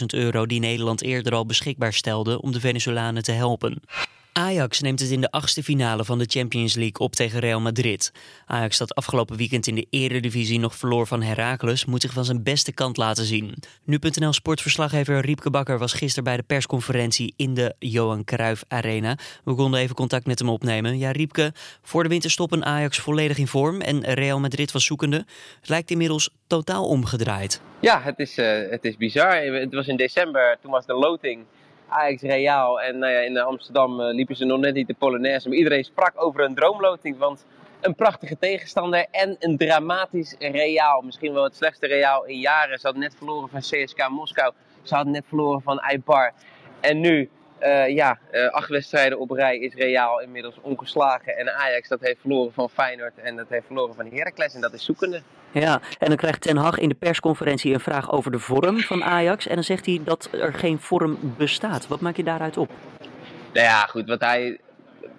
600.000 0.00 0.06
euro 0.06 0.46
die 0.46 0.60
Nederland 0.60 1.02
eerder 1.02 1.34
al 1.34 1.46
beschikbaar 1.46 1.92
stelde 1.92 2.42
om 2.42 2.52
de 2.52 2.60
Venezolanen 2.60 3.22
te 3.22 3.32
helpen. 3.32 3.82
Ajax 4.38 4.80
neemt 4.80 5.00
het 5.00 5.10
in 5.10 5.20
de 5.20 5.30
achtste 5.30 5.62
finale 5.62 6.04
van 6.04 6.18
de 6.18 6.24
Champions 6.28 6.74
League 6.74 6.98
op 6.98 7.12
tegen 7.12 7.40
Real 7.40 7.60
Madrid. 7.60 8.12
Ajax 8.46 8.78
dat 8.78 8.94
afgelopen 8.94 9.36
weekend 9.36 9.66
in 9.66 9.74
de 9.74 9.86
eredivisie 9.90 10.58
nog 10.58 10.74
verloor 10.74 11.06
van 11.06 11.22
Heracles... 11.22 11.84
moet 11.84 12.02
zich 12.02 12.12
van 12.12 12.24
zijn 12.24 12.42
beste 12.42 12.72
kant 12.72 12.96
laten 12.96 13.24
zien. 13.24 13.54
Nu.nl 13.84 14.32
sportverslaggever 14.32 15.20
Riepke 15.20 15.50
Bakker 15.50 15.78
was 15.78 15.92
gisteren 15.92 16.24
bij 16.24 16.36
de 16.36 16.42
persconferentie... 16.42 17.34
in 17.36 17.54
de 17.54 17.74
Johan 17.78 18.24
Cruijff 18.24 18.64
Arena. 18.68 19.18
We 19.44 19.54
konden 19.54 19.80
even 19.80 19.94
contact 19.94 20.26
met 20.26 20.38
hem 20.38 20.48
opnemen. 20.48 20.98
Ja, 20.98 21.10
Riepke, 21.10 21.52
voor 21.82 22.02
de 22.02 22.08
winter 22.08 22.30
stoppen 22.30 22.64
Ajax 22.64 22.98
volledig 22.98 23.38
in 23.38 23.46
vorm... 23.46 23.80
en 23.80 24.04
Real 24.04 24.40
Madrid 24.40 24.72
was 24.72 24.84
zoekende. 24.84 25.24
Het 25.60 25.68
lijkt 25.68 25.90
inmiddels 25.90 26.30
totaal 26.46 26.88
omgedraaid. 26.88 27.60
Ja, 27.80 28.02
het 28.02 28.18
is, 28.18 28.38
uh, 28.38 28.70
het 28.70 28.84
is 28.84 28.96
bizar. 28.96 29.36
Het 29.36 29.74
was 29.74 29.86
in 29.86 29.96
december, 29.96 30.58
toen 30.62 30.70
was 30.70 30.86
de 30.86 30.94
loting... 30.94 31.44
Ajax 31.88 32.22
Real. 32.22 32.80
En 32.80 32.98
nou 32.98 33.12
ja, 33.12 33.18
in 33.18 33.38
Amsterdam 33.38 34.00
uh, 34.00 34.14
liepen 34.14 34.36
ze 34.36 34.44
nog 34.44 34.60
net 34.60 34.74
niet 34.74 34.86
de 34.86 34.94
Polonaise. 34.94 35.48
Maar 35.48 35.58
iedereen 35.58 35.84
sprak 35.84 36.12
over 36.14 36.40
een 36.40 36.54
droomloting. 36.54 37.18
Want 37.18 37.44
een 37.80 37.94
prachtige 37.94 38.38
tegenstander 38.38 39.06
en 39.10 39.36
een 39.38 39.56
dramatisch 39.56 40.34
Real. 40.38 41.00
Misschien 41.00 41.32
wel 41.32 41.44
het 41.44 41.56
slechtste 41.56 41.86
Real 41.86 42.24
in 42.24 42.38
jaren. 42.38 42.78
Ze 42.78 42.86
hadden 42.86 43.02
net 43.02 43.14
verloren 43.16 43.48
van 43.48 43.60
CSK 43.60 44.08
Moskou. 44.08 44.52
Ze 44.82 44.94
hadden 44.94 45.12
net 45.12 45.24
verloren 45.26 45.62
van 45.62 45.80
Eibar. 45.80 46.32
En 46.80 47.00
nu 47.00 47.30
uh, 47.62 47.88
ja, 47.88 48.18
uh, 48.32 48.48
acht 48.48 48.68
wedstrijden 48.68 49.18
op 49.18 49.30
rij 49.30 49.58
is 49.58 49.74
Real 49.74 50.20
inmiddels 50.20 50.54
ongeslagen. 50.60 51.36
En 51.36 51.54
Ajax 51.54 51.88
dat 51.88 52.00
heeft 52.00 52.20
verloren 52.20 52.52
van 52.52 52.70
Feyenoord 52.70 53.18
en 53.18 53.36
dat 53.36 53.46
heeft 53.48 53.66
verloren 53.66 53.94
van 53.94 54.06
Heracles. 54.06 54.54
En 54.54 54.60
dat 54.60 54.72
is 54.72 54.84
zoekende. 54.84 55.22
Ja, 55.50 55.80
en 55.98 56.08
dan 56.08 56.16
krijgt 56.16 56.40
Ten 56.40 56.56
Hag 56.56 56.78
in 56.78 56.88
de 56.88 56.94
persconferentie 56.94 57.74
een 57.74 57.80
vraag 57.80 58.10
over 58.10 58.30
de 58.30 58.38
vorm 58.38 58.80
van 58.80 59.04
Ajax. 59.04 59.46
En 59.46 59.54
dan 59.54 59.64
zegt 59.64 59.86
hij 59.86 60.00
dat 60.04 60.28
er 60.32 60.54
geen 60.54 60.78
vorm 60.78 61.18
bestaat. 61.36 61.86
Wat 61.86 62.00
maak 62.00 62.16
je 62.16 62.24
daaruit 62.24 62.56
op? 62.56 62.70
Nou 63.52 63.66
ja, 63.66 63.80
goed, 63.80 64.08
wat 64.08 64.20
hij 64.20 64.58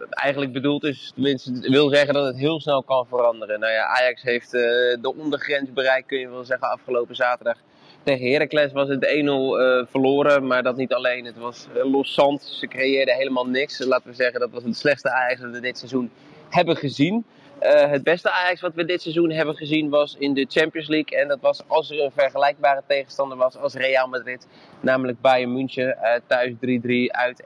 eigenlijk 0.10 0.54
bedoelt 0.54 0.84
is, 0.84 1.12
tenminste 1.14 1.70
wil 1.70 1.90
zeggen 1.90 2.14
dat 2.14 2.26
het 2.26 2.38
heel 2.38 2.62
snel 2.62 2.84
kan 2.84 3.06
veranderen. 3.08 3.60
Nou 3.60 3.74
ja, 3.74 3.86
Ajax 3.86 4.22
heeft 4.22 4.54
uh, 4.54 4.62
de 5.02 5.14
ondergrens 5.18 5.74
bereikt, 5.74 6.08
kun 6.08 6.20
je 6.20 6.30
wel 6.30 6.46
zeggen, 6.46 6.70
afgelopen 6.70 7.16
zaterdag. 7.16 7.58
Tegen 8.08 8.32
Heracles 8.32 8.72
was 8.72 8.88
het 8.88 9.06
1-0 9.06 9.10
uh, 9.10 9.86
verloren, 9.86 10.48
maar 10.48 10.64
dat 10.64 10.76
niet 10.76 10.94
alleen. 10.94 11.26
Het 11.26 11.38
was 11.38 11.68
uh, 11.76 11.92
los 11.92 12.14
zand, 12.14 12.42
ze 12.42 12.68
creëerden 12.68 13.16
helemaal 13.16 13.48
niks. 13.48 13.80
Laten 13.80 14.10
we 14.10 14.16
zeggen, 14.16 14.40
dat 14.40 14.52
was 14.52 14.64
het 14.64 14.78
slechtste 14.78 15.12
Ajax 15.12 15.42
dat 15.42 15.52
we 15.52 15.60
dit 15.60 15.78
seizoen 15.78 16.12
hebben 16.50 16.76
gezien. 16.76 17.26
Uh, 17.62 17.90
het 17.90 18.04
beste 18.04 18.32
Ajax 18.32 18.62
wat 18.62 18.74
we 18.74 18.86
dit 18.86 19.02
seizoen 19.02 19.30
hebben 19.30 19.56
gezien 19.56 19.90
was 19.90 20.16
in 20.20 20.34
de 20.34 20.46
Champions 20.50 20.88
League. 20.88 21.20
En 21.20 21.28
dat 21.28 21.40
was 21.42 21.62
als 21.68 21.92
er 21.92 22.04
een 22.04 22.12
vergelijkbare 22.12 22.82
tegenstander 22.88 23.38
was 23.38 23.58
als 23.58 23.74
Real 23.74 24.08
Madrid. 24.08 24.48
Namelijk 24.80 25.22
Bayern 25.22 25.54
München. 25.54 25.98
Thuis 26.28 26.54
3-3, 26.54 26.58
uit 27.08 27.42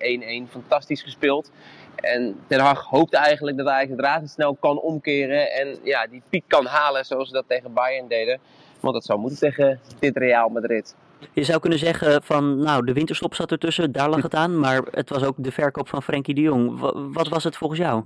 1-1. 0.47 0.51
Fantastisch 0.51 1.01
gespeeld. 1.01 1.51
En 1.95 2.39
Ten 2.47 2.59
Hag 2.59 2.85
hoopt 2.85 3.13
eigenlijk 3.13 3.57
dat 3.57 3.67
Ajax 3.67 3.89
het 3.89 3.99
razendsnel 3.99 4.55
kan 4.55 4.79
omkeren. 4.79 5.51
En 5.51 5.77
ja, 5.83 6.07
die 6.07 6.21
piek 6.29 6.43
kan 6.47 6.65
halen 6.65 7.05
zoals 7.05 7.27
ze 7.27 7.33
dat 7.33 7.45
tegen 7.47 7.73
Bayern 7.73 8.07
deden. 8.07 8.39
Want 8.81 8.93
dat 8.93 9.05
zou 9.05 9.19
moeten 9.19 9.39
tegen 9.39 9.79
dit 9.99 10.17
Real 10.17 10.49
Madrid. 10.49 10.95
Je 11.33 11.43
zou 11.43 11.59
kunnen 11.59 11.79
zeggen 11.79 12.23
van, 12.23 12.57
nou, 12.57 12.85
de 12.85 12.93
winterstop 12.93 13.35
zat 13.35 13.51
ertussen, 13.51 13.91
daar 13.91 14.09
lag 14.09 14.21
het 14.21 14.35
aan. 14.35 14.59
Maar 14.59 14.81
het 14.91 15.09
was 15.09 15.23
ook 15.23 15.35
de 15.37 15.51
verkoop 15.51 15.89
van 15.89 16.03
Frenkie 16.03 16.35
de 16.35 16.41
Jong. 16.41 16.79
Wat 17.13 17.27
was 17.27 17.43
het 17.43 17.57
volgens 17.57 17.79
jou? 17.79 18.03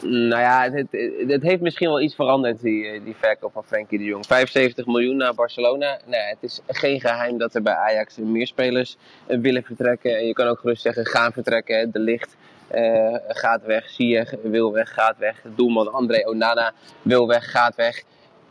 Nou 0.00 0.40
ja, 0.40 0.70
het, 0.70 0.86
het, 1.28 1.42
heeft 1.42 1.60
misschien 1.60 1.88
wel 1.88 2.00
iets 2.00 2.14
veranderd, 2.14 2.60
die, 2.60 3.02
die 3.02 3.16
verkoop 3.18 3.52
van 3.52 3.64
Frenkie 3.64 3.98
de 3.98 4.04
Jong. 4.04 4.26
75 4.26 4.86
miljoen 4.86 5.16
naar 5.16 5.34
Barcelona. 5.34 5.98
Nou, 6.06 6.22
het 6.22 6.38
is 6.40 6.60
geen 6.66 7.00
geheim 7.00 7.38
dat 7.38 7.54
er 7.54 7.62
bij 7.62 7.74
Ajax 7.74 8.16
meer 8.16 8.46
spelers 8.46 8.96
willen 9.26 9.62
vertrekken. 9.62 10.16
En 10.16 10.26
je 10.26 10.32
kan 10.32 10.46
ook 10.46 10.58
gerust 10.58 10.82
zeggen, 10.82 11.06
gaan 11.06 11.32
vertrekken. 11.32 11.90
De 11.90 11.98
licht 11.98 12.36
uh, 12.74 13.14
gaat 13.28 13.64
weg. 13.64 13.90
Ziyech 13.90 14.34
wil 14.42 14.72
weg, 14.72 14.94
gaat 14.94 15.18
weg. 15.18 15.42
Doelman 15.54 15.92
André 15.92 16.28
Onana 16.28 16.72
wil 17.02 17.26
weg, 17.26 17.50
gaat 17.50 17.74
weg. 17.74 18.02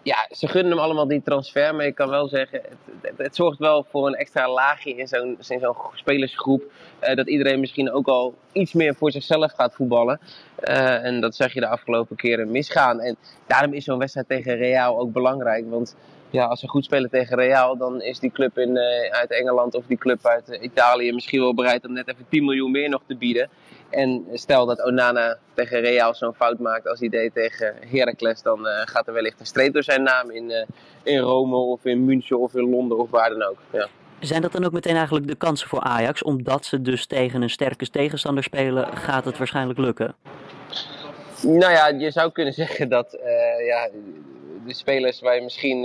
Ja, 0.03 0.27
ze 0.31 0.47
gunnen 0.47 0.71
hem 0.71 0.81
allemaal 0.81 1.07
die 1.07 1.21
transfer, 1.21 1.75
maar 1.75 1.85
ik 1.85 1.95
kan 1.95 2.09
wel 2.09 2.27
zeggen, 2.27 2.61
het, 3.01 3.17
het, 3.17 3.35
zorgt 3.35 3.59
wel 3.59 3.85
voor 3.89 4.07
een 4.07 4.15
extra 4.15 4.49
laagje 4.49 4.95
in 4.95 5.07
zo'n 5.07 5.37
zo'n 5.39 5.75
spelersgroep. 5.93 6.63
Uh, 7.03 7.15
dat 7.15 7.27
iedereen 7.27 7.59
misschien 7.59 7.91
ook 7.91 8.07
al 8.07 8.35
iets 8.51 8.73
meer 8.73 8.95
voor 8.95 9.11
zichzelf 9.11 9.51
gaat 9.51 9.75
voetballen. 9.75 10.19
Uh, 10.63 11.05
en 11.05 11.21
dat 11.21 11.35
zag 11.35 11.53
je 11.53 11.59
de 11.59 11.67
afgelopen 11.67 12.15
keren 12.15 12.51
misgaan. 12.51 12.99
En 12.99 13.15
daarom 13.47 13.73
is 13.73 13.83
zo'n 13.83 13.97
wedstrijd 13.97 14.27
tegen 14.27 14.57
Real 14.57 14.99
ook 14.99 15.11
belangrijk. 15.11 15.65
Want 15.69 15.95
ja, 16.29 16.45
als 16.45 16.59
ze 16.59 16.67
goed 16.67 16.85
spelen 16.85 17.09
tegen 17.09 17.37
Real, 17.37 17.77
dan 17.77 18.01
is 18.01 18.19
die 18.19 18.31
club 18.31 18.57
in, 18.57 18.69
uh, 18.69 19.11
uit 19.11 19.31
Engeland 19.31 19.75
of 19.75 19.85
die 19.85 19.97
club 19.97 20.25
uit 20.25 20.57
Italië 20.61 21.13
misschien 21.13 21.39
wel 21.39 21.53
bereid 21.53 21.85
om 21.85 21.93
net 21.93 22.07
even 22.07 22.25
10 22.29 22.45
miljoen 22.45 22.71
meer 22.71 22.89
nog 22.89 23.01
te 23.07 23.15
bieden. 23.15 23.49
En 23.93 24.25
stel 24.33 24.65
dat 24.65 24.85
Onana 24.85 25.37
tegen 25.53 25.81
Real 25.81 26.15
zo'n 26.15 26.33
fout 26.33 26.59
maakt 26.59 26.87
als 26.87 26.99
hij 26.99 27.09
deed 27.09 27.33
tegen 27.33 27.75
Heracles, 27.87 28.41
dan 28.41 28.59
uh, 28.59 28.81
gaat 28.85 29.07
er 29.07 29.13
wellicht 29.13 29.39
een 29.39 29.45
streep 29.45 29.73
door 29.73 29.83
zijn 29.83 30.03
naam 30.03 30.31
in, 30.31 30.67
in 31.03 31.19
Rome 31.19 31.55
of 31.55 31.85
in 31.85 32.05
München 32.05 32.39
of 32.39 32.55
in 32.55 32.69
Londen 32.69 32.97
of 32.97 33.09
waar 33.09 33.29
dan 33.29 33.43
ook. 33.43 33.57
Ja. 33.71 33.87
Zijn 34.19 34.41
dat 34.41 34.51
dan 34.51 34.65
ook 34.65 34.71
meteen 34.71 34.95
eigenlijk 34.95 35.27
de 35.27 35.35
kansen 35.35 35.67
voor 35.67 35.79
Ajax? 35.79 36.23
Omdat 36.23 36.65
ze 36.65 36.81
dus 36.81 37.05
tegen 37.05 37.41
een 37.41 37.49
sterke 37.49 37.89
tegenstander 37.89 38.43
spelen, 38.43 38.97
gaat 38.97 39.25
het 39.25 39.37
waarschijnlijk 39.37 39.79
lukken? 39.79 40.15
Nou 41.41 41.71
ja, 41.71 41.87
je 41.87 42.11
zou 42.11 42.31
kunnen 42.31 42.53
zeggen 42.53 42.89
dat 42.89 43.13
uh, 43.13 43.67
ja, 43.67 43.89
de 44.65 44.73
spelers 44.73 45.21
waar 45.21 45.35
je 45.35 45.41
misschien 45.41 45.81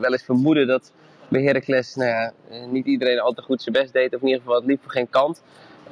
wel 0.00 0.12
eens 0.12 0.24
vermoeden 0.24 0.66
dat 0.66 0.92
bij 1.28 1.42
Heracles 1.42 1.94
nou 1.94 2.10
ja, 2.10 2.32
niet 2.66 2.86
iedereen 2.86 3.20
al 3.20 3.32
te 3.32 3.42
goed 3.42 3.62
zijn 3.62 3.74
best 3.74 3.92
deed. 3.92 4.14
Of 4.14 4.20
in 4.20 4.26
ieder 4.26 4.42
geval 4.42 4.56
het 4.56 4.66
liep 4.66 4.82
voor 4.82 4.90
geen 4.90 5.10
kant. 5.10 5.42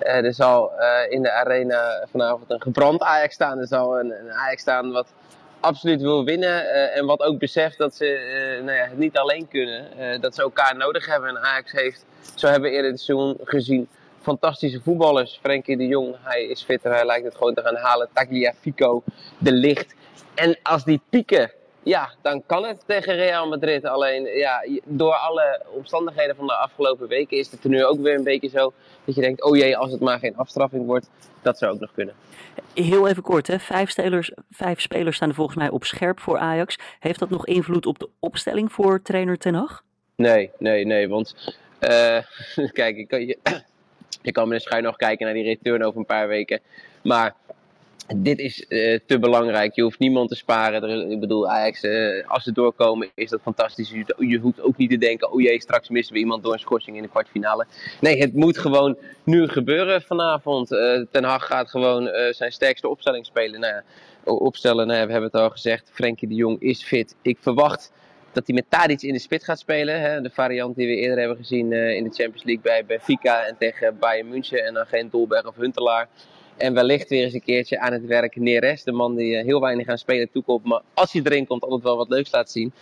Uh, 0.02 0.24
er 0.24 0.34
zal 0.34 0.72
in 1.08 1.22
de 1.22 1.32
arena 1.32 2.06
vanavond 2.10 2.50
een 2.50 2.62
gebrand 2.62 3.02
Ajax 3.02 3.34
staan. 3.34 3.58
Er 3.58 3.66
zal 3.66 3.98
een, 3.98 4.10
een 4.10 4.32
Ajax 4.32 4.60
staan 4.60 4.92
wat 4.92 5.12
absoluut 5.60 6.00
wil 6.00 6.24
winnen. 6.24 6.92
en 6.92 7.06
wat 7.06 7.20
ook 7.20 7.38
beseft 7.38 7.78
dat 7.78 7.94
ze 7.94 8.58
nou 8.64 8.76
ja, 8.76 8.84
het 8.84 8.98
niet 8.98 9.16
alleen 9.16 9.48
kunnen. 9.48 10.20
dat 10.20 10.34
ze 10.34 10.42
elkaar 10.42 10.76
nodig 10.76 11.06
hebben. 11.06 11.28
En 11.28 11.38
Ajax 11.38 11.72
heeft, 11.72 12.04
zo 12.34 12.46
hebben 12.46 12.70
we 12.70 12.76
eerder 12.76 12.90
het 12.90 13.00
seizoen 13.00 13.38
gezien 13.44 13.88
fantastische 14.24 14.80
voetballers. 14.80 15.38
Frenkie 15.42 15.76
de 15.76 15.86
Jong, 15.86 16.16
hij 16.22 16.44
is 16.44 16.62
fitter, 16.62 16.92
hij 16.92 17.06
lijkt 17.06 17.24
het 17.24 17.34
gewoon 17.34 17.54
te 17.54 17.62
gaan 17.62 17.76
halen. 17.76 18.08
Tagliafico, 18.12 19.02
De 19.38 19.52
Licht. 19.52 19.94
En 20.34 20.58
als 20.62 20.84
die 20.84 21.00
pieken, 21.08 21.50
ja, 21.84 22.10
dan 22.22 22.42
kan 22.46 22.64
het 22.64 22.82
tegen 22.86 23.14
Real 23.14 23.48
Madrid. 23.48 23.84
Alleen, 23.84 24.24
ja, 24.24 24.64
door 24.84 25.14
alle 25.14 25.62
omstandigheden 25.70 26.36
van 26.36 26.46
de 26.46 26.54
afgelopen 26.54 27.08
weken 27.08 27.36
is 27.36 27.50
het 27.50 27.64
er 27.64 27.70
nu 27.70 27.84
ook 27.84 28.00
weer 28.00 28.14
een 28.14 28.24
beetje 28.24 28.48
zo 28.48 28.72
dat 29.04 29.14
je 29.14 29.20
denkt, 29.20 29.42
oh 29.42 29.56
jee, 29.56 29.76
als 29.76 29.92
het 29.92 30.00
maar 30.00 30.18
geen 30.18 30.36
afstraffing 30.36 30.86
wordt, 30.86 31.10
dat 31.42 31.58
zou 31.58 31.72
ook 31.72 31.80
nog 31.80 31.92
kunnen. 31.94 32.14
Heel 32.74 33.08
even 33.08 33.22
kort, 33.22 33.46
hè? 33.46 33.58
Vijf, 33.58 33.90
spelers, 33.90 34.32
vijf 34.50 34.80
spelers 34.80 35.16
staan 35.16 35.28
er 35.28 35.34
volgens 35.34 35.56
mij 35.56 35.70
op 35.70 35.84
scherp 35.84 36.20
voor 36.20 36.38
Ajax. 36.38 36.78
Heeft 36.98 37.18
dat 37.18 37.30
nog 37.30 37.46
invloed 37.46 37.86
op 37.86 37.98
de 37.98 38.08
opstelling 38.18 38.72
voor 38.72 39.02
trainer 39.02 39.38
Ten 39.38 39.54
Hag? 39.54 39.82
Nee, 40.16 40.50
nee, 40.58 40.86
nee, 40.86 41.08
want 41.08 41.58
uh, 41.80 42.18
kijk, 42.72 42.96
ik 42.96 43.08
kan 43.08 43.26
je 43.26 43.38
je 44.22 44.32
kan 44.32 44.60
schuin 44.60 44.82
nog 44.82 44.96
kijken 44.96 45.24
naar 45.24 45.34
die 45.34 45.44
return 45.44 45.84
over 45.84 45.98
een 45.98 46.06
paar 46.06 46.28
weken. 46.28 46.60
Maar 47.02 47.34
dit 48.16 48.38
is 48.38 48.64
uh, 48.68 48.98
te 49.06 49.18
belangrijk. 49.18 49.74
Je 49.74 49.82
hoeft 49.82 49.98
niemand 49.98 50.28
te 50.28 50.34
sparen. 50.34 51.10
Ik 51.10 51.20
bedoel, 51.20 51.48
Ajax, 51.48 51.82
uh, 51.82 52.28
als 52.28 52.44
ze 52.44 52.52
doorkomen, 52.52 53.10
is 53.14 53.30
dat 53.30 53.40
fantastisch. 53.42 53.90
Je, 54.18 54.38
hoeft 54.38 54.60
ook 54.60 54.76
niet 54.76 54.90
te 54.90 54.98
denken: 54.98 55.32
oh 55.32 55.40
jee, 55.40 55.60
straks 55.60 55.88
missen 55.88 56.14
we 56.14 56.20
iemand 56.20 56.42
door 56.42 56.52
een 56.52 56.58
schorsing 56.58 56.96
in 56.96 57.02
de 57.02 57.08
kwartfinale. 57.08 57.66
Nee, 58.00 58.18
het 58.18 58.34
moet 58.34 58.58
gewoon 58.58 58.96
nu 59.24 59.48
gebeuren 59.48 60.02
vanavond. 60.02 60.72
Uh, 60.72 61.06
Ten 61.10 61.24
Hag 61.24 61.46
gaat 61.46 61.70
gewoon 61.70 62.08
zijn 62.30 62.52
sterkste 62.52 62.88
opstelling 62.88 63.26
spelen. 63.26 63.60
Nou 63.60 63.82
opstellen, 64.24 64.86
nou 64.86 65.06
we 65.06 65.12
hebben 65.12 65.30
het 65.32 65.40
al 65.40 65.50
gezegd. 65.50 65.90
Frenkie 65.92 66.28
de 66.28 66.34
Jong 66.34 66.60
is 66.60 66.82
fit. 66.82 67.16
Ik 67.22 67.38
verwacht 67.40 67.92
dat 68.32 68.46
hij 68.46 68.54
met 68.54 68.64
Tadic 68.68 69.02
in 69.02 69.12
de 69.12 69.18
spit 69.18 69.44
gaat 69.44 69.58
spelen. 69.58 70.00
Hè? 70.00 70.20
De 70.20 70.30
variant 70.30 70.76
die 70.76 70.86
we 70.86 70.94
eerder 70.94 71.18
hebben 71.18 71.36
gezien 71.36 71.72
in 71.72 72.04
de 72.04 72.10
Champions 72.10 72.44
League 72.44 72.62
bij 72.62 72.84
Benfica 72.84 73.44
en 73.44 73.56
tegen 73.58 73.98
Bayern 73.98 74.28
München. 74.28 74.64
En 74.64 74.74
dan 74.74 74.86
geen 74.86 75.10
Dolberg 75.10 75.46
of 75.46 75.56
Huntelaar. 75.56 76.08
En 76.56 76.74
wellicht 76.74 77.08
weer 77.08 77.24
eens 77.24 77.34
een 77.34 77.42
keertje 77.42 77.80
aan 77.80 77.92
het 77.92 78.06
werk 78.06 78.36
Neres. 78.36 78.82
De 78.82 78.92
man 78.92 79.14
die 79.16 79.38
uh, 79.38 79.44
heel 79.44 79.60
weinig 79.60 79.88
aan 79.88 79.98
spelen 79.98 80.30
toekomt. 80.32 80.64
Maar 80.64 80.82
als 80.94 81.12
hij 81.12 81.22
erin 81.24 81.46
komt, 81.46 81.62
altijd 81.62 81.82
wel 81.82 81.96
wat 81.96 82.08
leuks 82.08 82.32
laat 82.32 82.50
zien. 82.50 82.72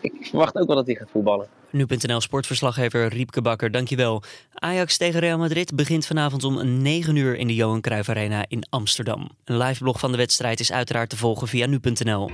Ik 0.00 0.12
verwacht 0.20 0.56
ook 0.58 0.66
wel 0.66 0.76
dat 0.76 0.86
hij 0.86 0.94
gaat 0.94 1.10
voetballen. 1.10 1.48
Nu.nl 1.70 2.20
sportverslaggever 2.20 3.08
Riepke 3.08 3.42
Bakker, 3.42 3.70
dankjewel. 3.70 4.22
Ajax 4.54 4.96
tegen 4.96 5.20
Real 5.20 5.38
Madrid 5.38 5.76
begint 5.76 6.06
vanavond 6.06 6.44
om 6.44 6.82
9 6.82 7.16
uur 7.16 7.36
in 7.36 7.46
de 7.46 7.54
Johan 7.54 7.80
Cruijff 7.80 8.08
Arena 8.08 8.44
in 8.48 8.66
Amsterdam. 8.70 9.28
Een 9.44 9.56
live 9.56 9.82
blog 9.82 10.00
van 10.00 10.10
de 10.10 10.16
wedstrijd 10.16 10.60
is 10.60 10.72
uiteraard 10.72 11.10
te 11.10 11.16
volgen 11.16 11.48
via 11.48 11.66
Nu.nl. 11.66 12.30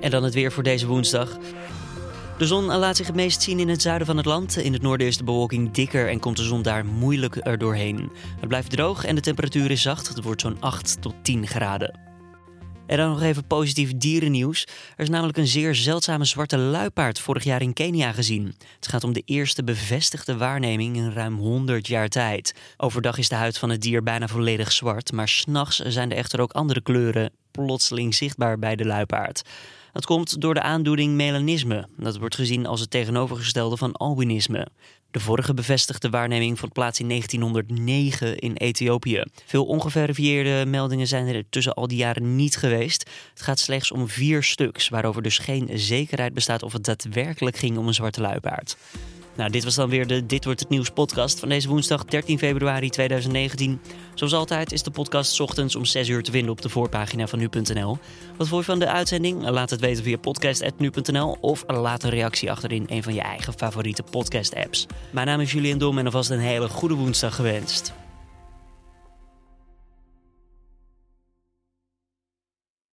En 0.00 0.10
dan 0.10 0.24
het 0.24 0.34
weer 0.34 0.52
voor 0.52 0.62
deze 0.62 0.86
woensdag. 0.86 1.38
De 2.38 2.46
zon 2.46 2.64
laat 2.64 2.96
zich 2.96 3.06
het 3.06 3.16
meest 3.16 3.42
zien 3.42 3.58
in 3.58 3.68
het 3.68 3.82
zuiden 3.82 4.06
van 4.06 4.16
het 4.16 4.26
land. 4.26 4.56
In 4.56 4.72
het 4.72 4.82
noorden 4.82 5.06
is 5.06 5.16
de 5.16 5.24
bewolking 5.24 5.70
dikker 5.70 6.08
en 6.08 6.20
komt 6.20 6.36
de 6.36 6.42
zon 6.42 6.62
daar 6.62 6.84
moeilijk 6.86 7.36
er 7.46 7.58
doorheen. 7.58 8.10
Het 8.40 8.48
blijft 8.48 8.70
droog 8.70 9.04
en 9.04 9.14
de 9.14 9.20
temperatuur 9.20 9.70
is 9.70 9.82
zacht. 9.82 10.08
Het 10.08 10.22
wordt 10.22 10.40
zo'n 10.40 10.60
8 10.60 11.02
tot 11.02 11.14
10 11.22 11.46
graden. 11.46 11.98
En 12.86 12.96
dan 12.96 13.08
nog 13.08 13.22
even 13.22 13.46
positief 13.46 13.96
dierennieuws. 13.96 14.66
Er 14.96 15.02
is 15.02 15.08
namelijk 15.08 15.38
een 15.38 15.46
zeer 15.46 15.74
zeldzame 15.74 16.24
zwarte 16.24 16.58
luipaard 16.58 17.18
vorig 17.20 17.44
jaar 17.44 17.62
in 17.62 17.72
Kenia 17.72 18.12
gezien. 18.12 18.54
Het 18.76 18.88
gaat 18.88 19.04
om 19.04 19.12
de 19.12 19.22
eerste 19.24 19.64
bevestigde 19.64 20.36
waarneming 20.36 20.96
in 20.96 21.12
ruim 21.12 21.36
100 21.36 21.86
jaar 21.86 22.08
tijd. 22.08 22.54
Overdag 22.76 23.18
is 23.18 23.28
de 23.28 23.34
huid 23.34 23.58
van 23.58 23.70
het 23.70 23.80
dier 23.80 24.02
bijna 24.02 24.28
volledig 24.28 24.72
zwart, 24.72 25.12
maar 25.12 25.28
s'nachts 25.28 25.78
zijn 25.78 26.10
er 26.10 26.16
echter 26.16 26.40
ook 26.40 26.52
andere 26.52 26.82
kleuren 26.82 27.32
plotseling 27.50 28.14
zichtbaar 28.14 28.58
bij 28.58 28.76
de 28.76 28.84
luipaard. 28.84 29.42
Dat 29.92 30.06
komt 30.06 30.40
door 30.40 30.54
de 30.54 30.62
aandoening 30.62 31.14
melanisme. 31.14 31.88
Dat 31.96 32.18
wordt 32.18 32.34
gezien 32.34 32.66
als 32.66 32.80
het 32.80 32.90
tegenovergestelde 32.90 33.76
van 33.76 33.92
albinisme. 33.92 34.68
De 35.10 35.20
vorige 35.20 35.54
bevestigde 35.54 36.10
waarneming 36.10 36.58
vond 36.58 36.72
plaats 36.72 37.00
in 37.00 37.08
1909 37.08 38.38
in 38.38 38.56
Ethiopië. 38.56 39.22
Veel 39.46 39.64
ongeverifieerde 39.64 40.64
meldingen 40.66 41.06
zijn 41.06 41.26
er 41.26 41.44
tussen 41.50 41.74
al 41.74 41.88
die 41.88 41.98
jaren 41.98 42.36
niet 42.36 42.56
geweest. 42.56 43.10
Het 43.30 43.42
gaat 43.42 43.58
slechts 43.58 43.92
om 43.92 44.08
vier 44.08 44.42
stuks, 44.42 44.88
waarover 44.88 45.22
dus 45.22 45.38
geen 45.38 45.68
zekerheid 45.74 46.34
bestaat 46.34 46.62
of 46.62 46.72
het 46.72 46.84
daadwerkelijk 46.84 47.56
ging 47.56 47.78
om 47.78 47.86
een 47.86 47.94
zwarte 47.94 48.20
luipaard. 48.20 48.76
Nou, 49.36 49.50
dit 49.50 49.64
was 49.64 49.74
dan 49.74 49.88
weer 49.88 50.06
de 50.06 50.26
Dit 50.26 50.44
Wordt 50.44 50.60
Het 50.60 50.68
Nieuws 50.68 50.90
podcast 50.90 51.38
van 51.38 51.48
deze 51.48 51.68
woensdag 51.68 52.04
13 52.04 52.38
februari 52.38 52.90
2019. 52.90 53.80
Zoals 54.14 54.32
altijd 54.32 54.72
is 54.72 54.82
de 54.82 54.90
podcast 54.90 55.40
ochtends 55.40 55.76
om 55.76 55.84
6 55.84 56.08
uur 56.08 56.22
te 56.22 56.30
vinden 56.30 56.50
op 56.50 56.62
de 56.62 56.68
voorpagina 56.68 57.26
van 57.26 57.38
nu.nl. 57.38 57.98
Wat 58.36 58.48
vond 58.48 58.64
je 58.64 58.70
van 58.70 58.78
de 58.78 58.88
uitzending? 58.88 59.48
Laat 59.48 59.70
het 59.70 59.80
weten 59.80 60.04
via 60.04 60.16
podcast.nu.nl 60.16 61.36
of 61.40 61.64
laat 61.66 62.02
een 62.02 62.10
reactie 62.10 62.50
achter 62.50 62.72
in 62.72 62.84
een 62.86 63.02
van 63.02 63.14
je 63.14 63.22
eigen 63.22 63.52
favoriete 63.52 64.02
podcast 64.10 64.54
apps. 64.54 64.86
Mijn 65.10 65.26
naam 65.26 65.40
is 65.40 65.52
Julian 65.52 65.78
Dom 65.78 65.98
en 65.98 66.04
alvast 66.04 66.30
een 66.30 66.38
hele 66.38 66.68
goede 66.68 66.94
woensdag 66.94 67.34
gewenst. 67.34 68.01